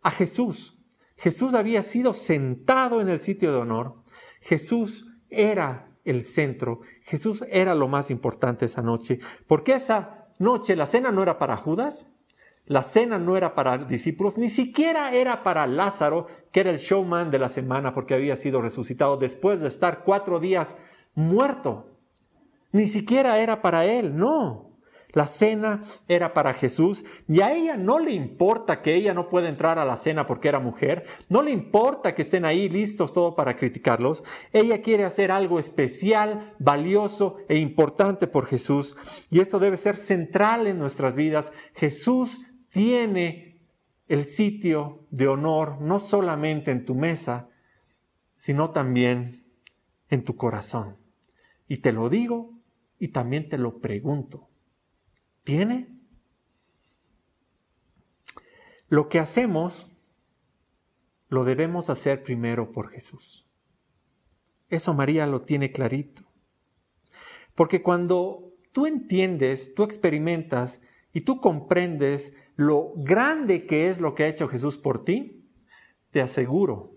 [0.00, 0.78] a Jesús.
[1.18, 3.97] Jesús había sido sentado en el sitio de honor.
[4.40, 6.80] Jesús era el centro.
[7.02, 9.18] Jesús era lo más importante esa noche.
[9.46, 12.12] Porque esa noche la cena no era para Judas,
[12.64, 17.30] la cena no era para discípulos, ni siquiera era para Lázaro, que era el showman
[17.30, 20.76] de la semana porque había sido resucitado después de estar cuatro días
[21.14, 21.86] muerto.
[22.72, 24.67] Ni siquiera era para él, no.
[25.12, 29.48] La cena era para Jesús y a ella no le importa que ella no pueda
[29.48, 33.34] entrar a la cena porque era mujer, no le importa que estén ahí listos todo
[33.34, 34.22] para criticarlos.
[34.52, 38.96] Ella quiere hacer algo especial, valioso e importante por Jesús
[39.30, 41.52] y esto debe ser central en nuestras vidas.
[41.74, 43.62] Jesús tiene
[44.08, 47.48] el sitio de honor no solamente en tu mesa,
[48.36, 49.42] sino también
[50.10, 50.98] en tu corazón.
[51.66, 52.52] Y te lo digo
[52.98, 54.47] y también te lo pregunto
[55.48, 55.88] tiene.
[58.90, 59.90] Lo que hacemos
[61.30, 63.48] lo debemos hacer primero por Jesús.
[64.68, 66.22] Eso María lo tiene clarito.
[67.54, 70.82] Porque cuando tú entiendes, tú experimentas
[71.14, 75.50] y tú comprendes lo grande que es lo que ha hecho Jesús por ti,
[76.10, 76.92] te aseguro,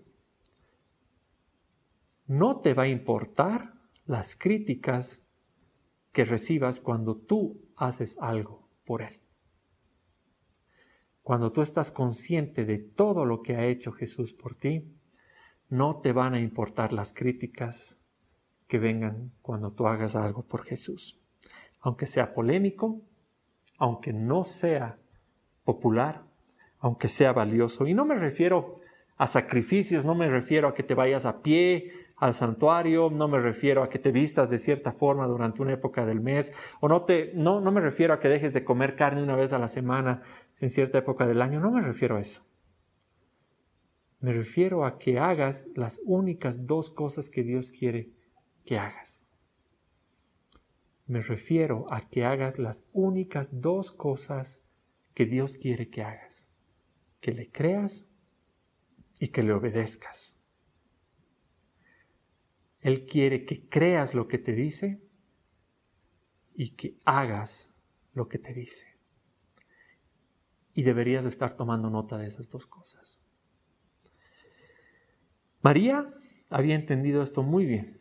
[2.27, 5.25] no te va a importar las críticas
[6.11, 9.19] que recibas cuando tú haces algo por Él.
[11.23, 14.95] Cuando tú estás consciente de todo lo que ha hecho Jesús por ti,
[15.69, 17.99] no te van a importar las críticas
[18.67, 21.19] que vengan cuando tú hagas algo por Jesús.
[21.79, 23.01] Aunque sea polémico,
[23.77, 24.99] aunque no sea
[25.63, 26.23] popular,
[26.79, 27.87] aunque sea valioso.
[27.87, 28.75] Y no me refiero
[29.17, 33.39] a sacrificios, no me refiero a que te vayas a pie al santuario, no me
[33.39, 37.03] refiero a que te vistas de cierta forma durante una época del mes, o no,
[37.03, 39.67] te, no, no me refiero a que dejes de comer carne una vez a la
[39.67, 40.21] semana
[40.59, 42.45] en cierta época del año, no me refiero a eso.
[44.19, 48.13] Me refiero a que hagas las únicas dos cosas que Dios quiere
[48.65, 49.25] que hagas.
[51.07, 54.63] Me refiero a que hagas las únicas dos cosas
[55.15, 56.51] que Dios quiere que hagas.
[57.19, 58.07] Que le creas
[59.19, 60.40] y que le obedezcas.
[62.81, 65.01] Él quiere que creas lo que te dice
[66.53, 67.73] y que hagas
[68.13, 68.87] lo que te dice.
[70.73, 73.21] Y deberías estar tomando nota de esas dos cosas.
[75.61, 76.09] María
[76.49, 77.99] había entendido esto muy bien.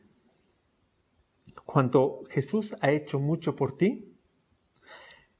[1.64, 4.16] Cuando Jesús ha hecho mucho por ti,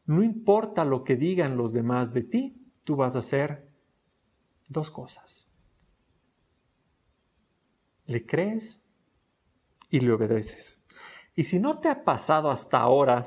[0.05, 3.71] no importa lo que digan los demás de ti, tú vas a hacer
[4.69, 5.49] dos cosas.
[8.07, 8.83] ¿Le crees
[9.91, 10.81] y le obedeces.
[11.35, 13.27] Y si no te ha pasado hasta ahora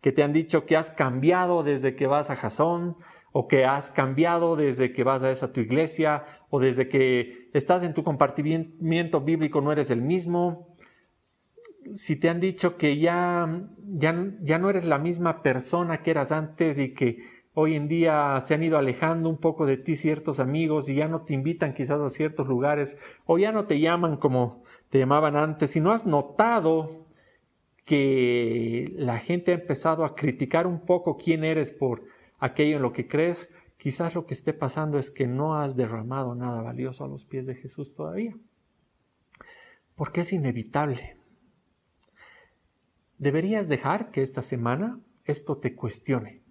[0.00, 2.96] que te han dicho que has cambiado desde que vas a Jasón,
[3.32, 7.82] o que has cambiado desde que vas a esa tu iglesia, o desde que estás
[7.82, 10.68] en tu compartimiento bíblico no eres el mismo,
[11.94, 16.30] si te han dicho que ya, ya, ya no eres la misma persona que eras
[16.30, 17.18] antes y que
[17.54, 21.08] hoy en día se han ido alejando un poco de ti ciertos amigos y ya
[21.08, 25.36] no te invitan quizás a ciertos lugares, o ya no te llaman como te llamaban
[25.36, 27.06] antes, si no has notado
[27.86, 32.04] que la gente ha empezado a criticar un poco quién eres por
[32.38, 36.34] aquello en lo que crees, quizás lo que esté pasando es que no has derramado
[36.34, 38.36] nada valioso a los pies de Jesús todavía.
[39.94, 41.16] Porque es inevitable.
[43.16, 46.42] Deberías dejar que esta semana esto te cuestione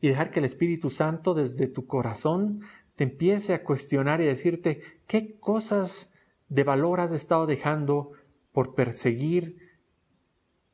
[0.00, 2.62] y dejar que el Espíritu Santo desde tu corazón
[2.96, 6.12] te empiece a cuestionar y a decirte qué cosas
[6.48, 8.12] de valor has estado dejando
[8.52, 9.68] por perseguir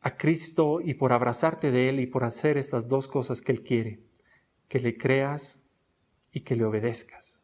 [0.01, 3.63] a Cristo y por abrazarte de Él y por hacer estas dos cosas que Él
[3.63, 4.01] quiere,
[4.69, 5.63] que le creas
[6.31, 7.43] y que le obedezcas.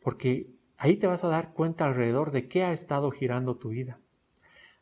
[0.00, 4.00] Porque ahí te vas a dar cuenta alrededor de qué ha estado girando tu vida,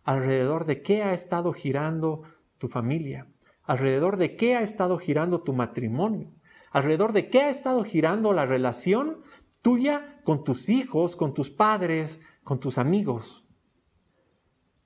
[0.03, 2.22] alrededor de qué ha estado girando
[2.59, 3.29] tu familia,
[3.62, 6.33] alrededor de qué ha estado girando tu matrimonio,
[6.70, 9.22] alrededor de qué ha estado girando la relación
[9.66, 13.44] tuya con tus hijos, con tus padres, con tus amigos.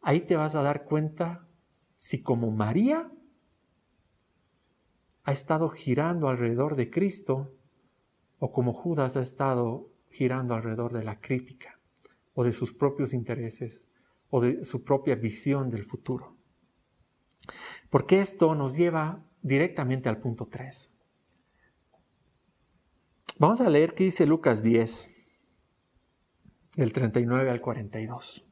[0.00, 1.46] Ahí te vas a dar cuenta
[1.96, 3.12] si como María
[5.24, 7.52] ha estado girando alrededor de Cristo
[8.38, 11.78] o como Judas ha estado girando alrededor de la crítica
[12.32, 13.86] o de sus propios intereses
[14.30, 16.38] o de su propia visión del futuro.
[17.90, 20.90] Porque esto nos lleva directamente al punto 3.
[23.40, 25.08] Vamos a leer qué dice Lucas 10,
[26.76, 28.44] del 39 al 42.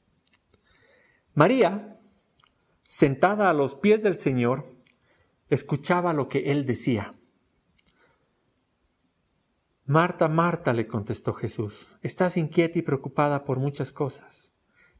[1.35, 2.01] María,
[2.85, 4.64] sentada a los pies del Señor,
[5.51, 7.14] escuchaba lo que él decía.
[9.85, 14.55] Marta, Marta, le contestó Jesús, estás inquieta y preocupada por muchas cosas,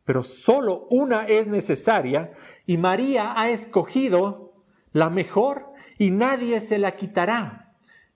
[0.05, 2.33] pero solo una es necesaria
[2.67, 4.53] y María ha escogido
[4.93, 7.68] la mejor y nadie se la quitará.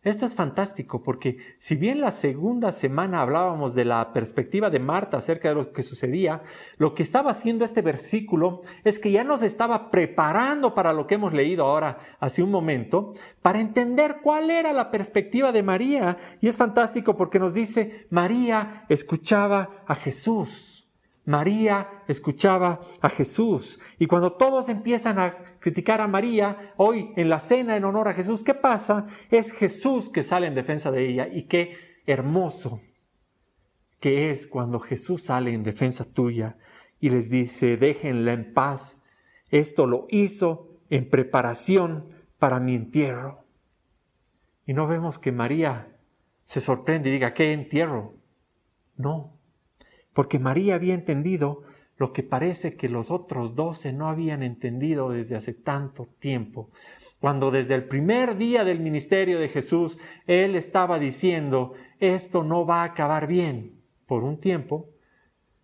[0.05, 5.19] Esto es fantástico porque si bien la segunda semana hablábamos de la perspectiva de Marta
[5.19, 6.43] acerca de lo que sucedía,
[6.77, 11.15] lo que estaba haciendo este versículo es que ya nos estaba preparando para lo que
[11.15, 16.17] hemos leído ahora hace un momento, para entender cuál era la perspectiva de María.
[16.41, 20.71] Y es fantástico porque nos dice, María escuchaba a Jesús.
[21.24, 23.78] María escuchaba a Jesús.
[23.98, 28.14] Y cuando todos empiezan a criticar a María, hoy en la cena en honor a
[28.14, 29.06] Jesús, ¿qué pasa?
[29.30, 31.28] Es Jesús que sale en defensa de ella.
[31.30, 32.80] Y qué hermoso
[34.00, 36.58] que es cuando Jesús sale en defensa tuya
[36.98, 39.00] y les dice, déjenla en paz.
[39.50, 42.08] Esto lo hizo en preparación
[42.38, 43.44] para mi entierro.
[44.66, 45.96] Y no vemos que María
[46.42, 48.16] se sorprende y diga, ¿qué entierro?
[48.96, 49.38] No,
[50.12, 51.62] porque María había entendido
[51.96, 56.70] lo que parece que los otros doce no habían entendido desde hace tanto tiempo.
[57.20, 62.83] Cuando desde el primer día del ministerio de Jesús, Él estaba diciendo, esto no va
[62.83, 64.90] a acabar bien por un tiempo,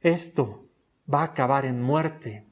[0.00, 0.68] esto
[1.12, 2.46] va a acabar en muerte.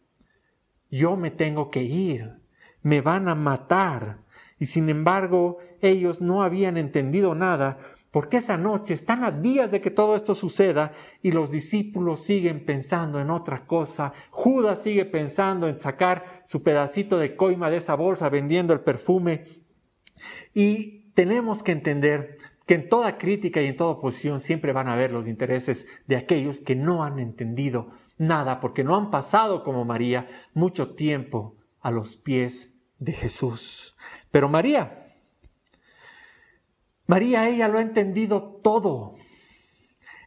[0.90, 2.40] Yo me tengo que ir,
[2.82, 4.18] me van a matar.
[4.58, 7.78] Y sin embargo, ellos no habían entendido nada
[8.16, 12.64] porque esa noche están a días de que todo esto suceda y los discípulos siguen
[12.64, 14.14] pensando en otra cosa.
[14.30, 19.44] Judas sigue pensando en sacar su pedacito de coima de esa bolsa vendiendo el perfume.
[20.54, 24.94] Y tenemos que entender que en toda crítica y en toda oposición siempre van a
[24.94, 29.84] haber los intereses de aquellos que no han entendido nada, porque no han pasado como
[29.84, 33.94] María mucho tiempo a los pies de Jesús.
[34.30, 35.05] Pero María,
[37.06, 39.14] María, ella lo ha entendido todo.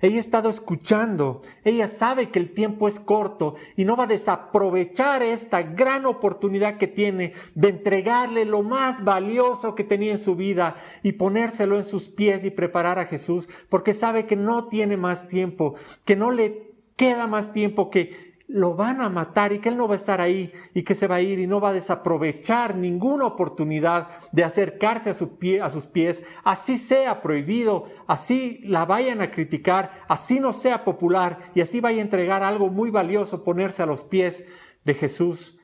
[0.02, 4.08] Ella ha estado escuchando, ella sabe que el tiempo es corto y no va a
[4.08, 10.38] desaprovechar esta gran oportunidad que tiene de entregarle lo más valioso que tenía en su
[10.38, 14.96] vida y ponérselo en sus pies y preparar a Jesús, porque sabe que no tiene
[14.96, 19.70] más tiempo, que no le queda más tiempo que lo van a matar y que
[19.70, 21.70] Él no va a estar ahí y que se va a ir y no va
[21.70, 27.86] a desaprovechar ninguna oportunidad de acercarse a, su pie, a sus pies, así sea prohibido,
[28.08, 32.70] así la vayan a criticar, así no sea popular y así vaya a entregar algo
[32.70, 34.44] muy valioso, ponerse a los pies
[34.84, 35.60] de Jesús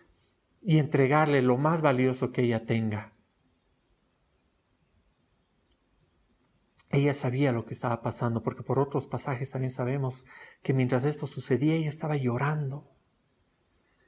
[0.61, 3.14] y entregarle lo más valioso que ella tenga.
[6.95, 10.23] Ella sabía lo que estaba pasando, porque por otros pasajes también sabemos
[10.63, 12.89] que mientras esto sucedía, ella estaba llorando.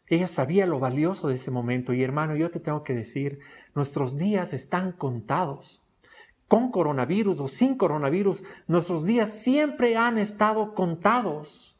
[0.06, 1.91] Ella sabía lo valioso de ese momento.
[1.91, 3.39] Y hermano, yo te tengo que decir,
[3.76, 5.84] nuestros días están contados.
[6.47, 11.78] Con coronavirus o sin coronavirus, nuestros días siempre han estado contados.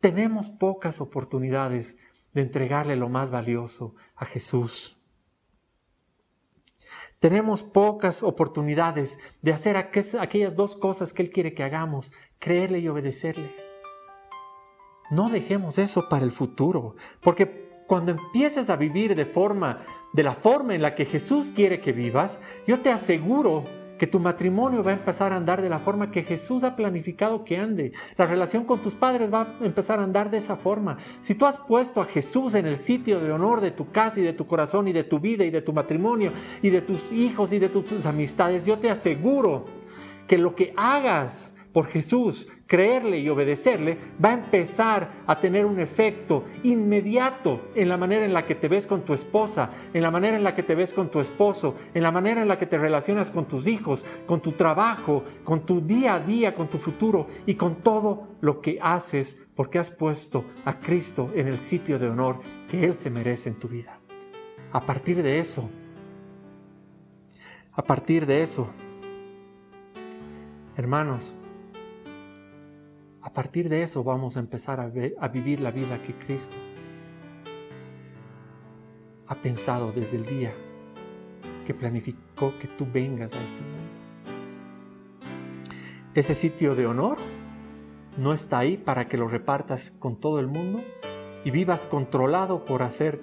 [0.00, 1.96] Tenemos pocas oportunidades
[2.34, 5.00] de entregarle lo más valioso a Jesús.
[7.24, 12.88] Tenemos pocas oportunidades de hacer aquellas dos cosas que Él quiere que hagamos, creerle y
[12.88, 13.50] obedecerle.
[15.10, 20.34] No dejemos eso para el futuro, porque cuando empieces a vivir de forma, de la
[20.34, 23.64] forma en la que Jesús quiere que vivas, yo te aseguro
[23.98, 27.44] que tu matrimonio va a empezar a andar de la forma que Jesús ha planificado
[27.44, 27.92] que ande.
[28.16, 30.98] La relación con tus padres va a empezar a andar de esa forma.
[31.20, 34.22] Si tú has puesto a Jesús en el sitio de honor de tu casa y
[34.22, 36.32] de tu corazón y de tu vida y de tu matrimonio
[36.62, 39.66] y de tus hijos y de tus amistades, yo te aseguro
[40.26, 45.78] que lo que hagas por Jesús, creerle y obedecerle, va a empezar a tener un
[45.78, 50.10] efecto inmediato en la manera en la que te ves con tu esposa, en la
[50.10, 52.66] manera en la que te ves con tu esposo, en la manera en la que
[52.66, 56.78] te relacionas con tus hijos, con tu trabajo, con tu día a día, con tu
[56.78, 61.98] futuro y con todo lo que haces porque has puesto a Cristo en el sitio
[61.98, 63.98] de honor que Él se merece en tu vida.
[64.72, 65.70] A partir de eso,
[67.72, 68.68] a partir de eso,
[70.76, 71.34] hermanos,
[73.24, 76.56] a partir de eso vamos a empezar a, vivir la vida que Cristo
[79.26, 80.52] ha pensado desde el día
[81.64, 83.94] que planificó que tú vengas a este mundo.
[86.14, 87.16] Ese sitio de honor
[88.18, 90.84] no está ahí para que lo repartas con todo el mundo
[91.44, 93.22] y vivas controlado por hacer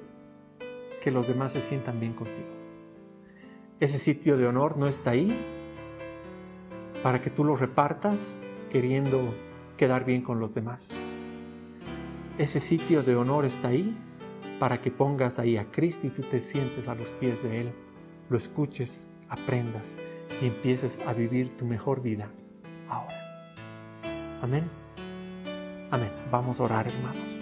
[1.04, 2.50] que los demás se sientan bien contigo.
[3.80, 5.40] Ese sitio de honor no está ahí
[7.04, 8.36] para que tú lo repartas
[8.72, 9.32] queriendo
[9.78, 10.92] quedar bien con los demás.
[12.38, 13.98] Ese sitio de honor está ahí
[14.60, 17.74] para que pongas ahí a Cristo y tú te sientes a los pies de Él,
[18.30, 19.96] lo escuches, aprendas
[20.42, 22.30] y empieces a vivir tu mejor vida
[22.90, 23.16] ahora.
[24.42, 24.70] Amén.
[25.90, 26.12] Amén.
[26.32, 27.38] Vamos a orar, hermanos.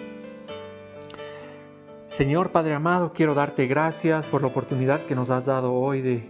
[2.08, 6.28] Señor Padre amado, quiero darte gracias por la oportunidad que nos has dado hoy de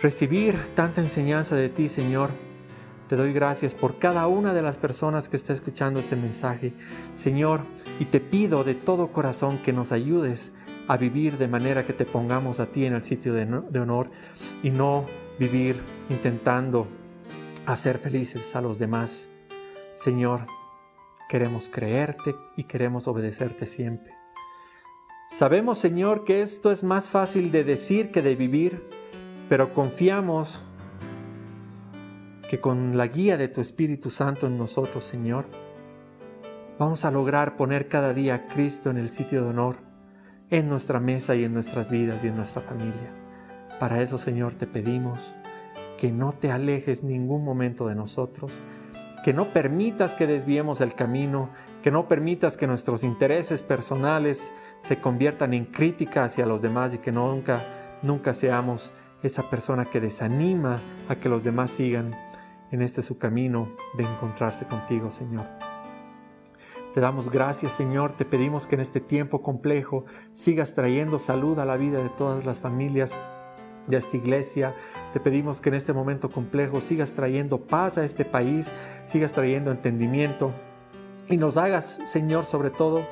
[0.00, 2.30] recibir tanta enseñanza de ti, Señor.
[3.08, 6.74] Te doy gracias por cada una de las personas que está escuchando este mensaje,
[7.14, 7.62] Señor,
[7.98, 10.52] y te pido de todo corazón que nos ayudes
[10.86, 14.10] a vivir de manera que te pongamos a ti en el sitio de, honor
[14.62, 15.06] y no
[15.38, 15.80] vivir
[16.10, 16.86] intentando
[17.66, 19.30] hacer felices a los demás.
[19.94, 20.42] Señor,
[21.28, 24.14] Queremos creerte y queremos obedecerte siempre.
[25.30, 28.88] Sabemos, Señor, que esto es más fácil de decir que de vivir,
[29.50, 30.62] pero confiamos
[32.48, 35.46] que con la guía de tu Espíritu Santo en nosotros, Señor,
[36.78, 39.76] vamos a lograr poner cada día a Cristo en el sitio de honor,
[40.50, 43.12] en nuestra mesa y en nuestras vidas y en nuestra familia.
[43.78, 45.36] Para eso, Señor, te pedimos
[45.98, 48.60] que no te alejes ningún momento de nosotros,
[49.24, 51.50] que no permitas que desviemos el camino,
[51.82, 56.98] que no permitas que nuestros intereses personales se conviertan en crítica hacia los demás y
[56.98, 57.64] que nunca,
[58.02, 58.90] nunca seamos
[59.22, 62.14] esa persona que desanima a que los demás sigan
[62.70, 65.46] en este su camino de encontrarse contigo, Señor.
[66.94, 68.12] Te damos gracias, Señor.
[68.12, 72.44] Te pedimos que en este tiempo complejo sigas trayendo salud a la vida de todas
[72.44, 73.16] las familias
[73.86, 74.74] de esta iglesia.
[75.12, 78.72] Te pedimos que en este momento complejo sigas trayendo paz a este país,
[79.06, 80.52] sigas trayendo entendimiento
[81.28, 83.06] y nos hagas, Señor, sobre todo,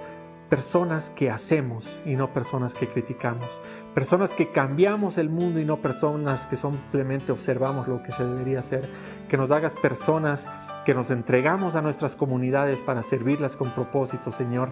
[0.49, 3.61] personas que hacemos y no personas que criticamos,
[3.95, 8.61] personas que cambiamos el mundo y no personas que simplemente observamos lo que se debería
[8.61, 8.89] hacer,
[9.29, 10.47] que nos hagas personas
[10.85, 14.71] que nos entregamos a nuestras comunidades para servirlas con propósito, Señor,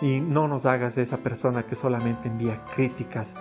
[0.00, 3.34] y no nos hagas esa persona que solamente envía críticas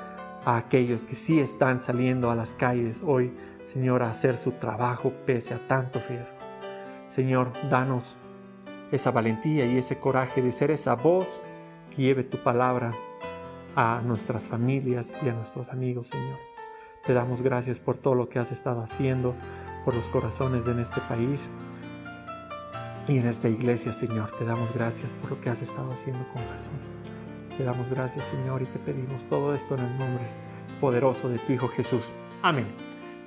[0.45, 5.13] a aquellos que sí están saliendo a las calles hoy, Señor, a hacer su trabajo
[5.28, 6.39] pese a tanto riesgo.
[7.07, 8.17] Señor, danos
[8.91, 11.41] esa valentía y ese coraje de ser esa voz
[11.96, 12.94] lleve tu palabra
[13.76, 16.40] a nuestras familias y a nuestros amigos, Señor.
[17.06, 19.36] Te damos gracias por todo lo que has estado haciendo,
[19.86, 21.50] por los corazones de este país
[23.08, 24.32] y en esta iglesia, Señor.
[24.32, 26.76] Te damos gracias por lo que has estado haciendo con razón.
[27.58, 30.26] Te damos gracias, Señor, y te pedimos todo esto en el nombre
[30.82, 32.12] poderoso de tu Hijo Jesús.
[32.42, 32.68] Amén.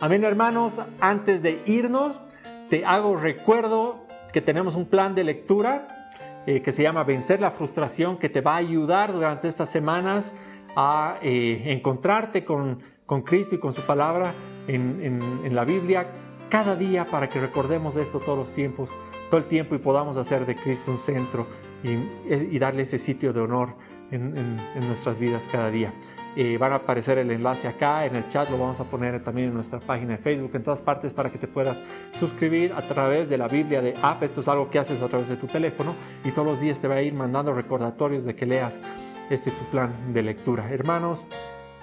[0.00, 0.80] Amén, hermanos.
[1.00, 2.20] Antes de irnos,
[2.68, 5.99] te hago recuerdo que tenemos un plan de lectura
[6.46, 10.34] eh, que se llama Vencer la frustración, que te va a ayudar durante estas semanas
[10.76, 14.32] a eh, encontrarte con, con, Cristo y con su palabra
[14.66, 16.06] en, en, la Biblia
[16.48, 18.90] cada día para que recordemos esto todos los tiempos,
[19.30, 21.46] todo el tiempo y podamos hacer de Cristo un centro
[21.82, 23.74] y, y darle ese sitio de honor
[24.10, 25.92] en, nuestras vidas cada día.
[26.36, 29.48] Eh, van a aparecer el enlace acá en el chat, lo vamos a poner también
[29.48, 33.28] en nuestra página de Facebook, en todas partes para que te puedas suscribir a través
[33.28, 34.22] de la Biblia de app.
[34.22, 36.86] Esto es algo que haces a través de tu teléfono y todos los días te
[36.86, 38.80] va a ir mandando recordatorios de que leas
[39.28, 40.70] este tu plan de lectura.
[40.70, 41.26] Hermanos,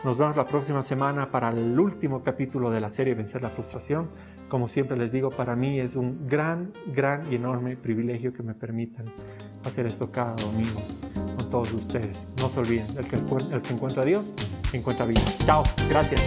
[0.06, 4.10] nos vemos la próxima semana para el último capítulo de la serie Vencer la frustración.
[4.48, 8.54] Como siempre les digo, para mí es un gran, gran y enorme privilegio que me
[8.54, 9.12] permitan
[9.66, 10.80] hacer esto cada domingo
[11.50, 12.28] todos ustedes.
[12.38, 14.28] No se olviden, el que, el que encuentra a Dios,
[14.74, 15.22] encuentra vida.
[15.46, 16.22] Chao, gracias.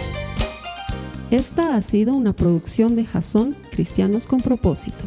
[1.29, 5.05] Esta ha sido una producción de Jason Cristianos con Propósito.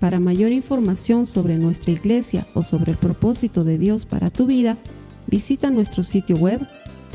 [0.00, 4.78] Para mayor información sobre nuestra iglesia o sobre el propósito de Dios para tu vida,
[5.26, 6.66] visita nuestro sitio web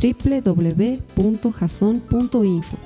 [0.01, 2.77] www.jason.info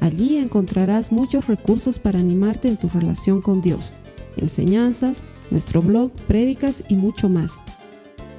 [0.00, 3.94] Allí encontrarás muchos recursos para animarte en tu relación con Dios,
[4.36, 7.60] enseñanzas, nuestro blog, prédicas y mucho más.